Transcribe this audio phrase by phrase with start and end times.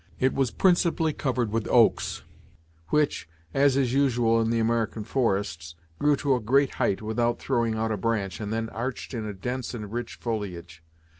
[0.19, 2.23] It was principally covered with oaks,
[2.87, 7.75] which, as is usual in the American forests, grew to a great height without throwing
[7.75, 10.81] out a branch, and then arched in a dense and rich foliage.